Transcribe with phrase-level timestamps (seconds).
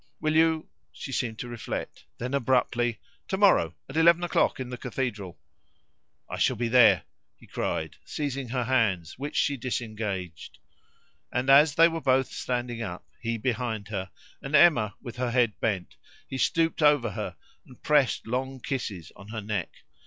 [0.19, 4.77] "Will you" She seemed to reflect; then abruptly, "To morrow at eleven o'clock in the
[4.79, 5.37] cathedral."
[6.27, 7.03] "I shall be there,"
[7.37, 10.57] he cried, seizing her hands, which she disengaged.
[11.31, 14.09] And as they were both standing up, he behind her,
[14.41, 17.35] and Emma with her head bent, he stooped over her
[17.67, 19.69] and pressed long kisses on her neck.